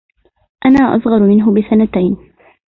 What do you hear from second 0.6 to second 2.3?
انا اصغر منه بسنتين